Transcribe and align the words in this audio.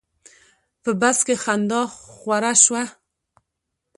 په 0.83 0.91
بس 1.01 1.17
کې 1.27 1.35
خندا 1.43 1.81
خوره 1.97 2.53
شوه. 2.63 2.83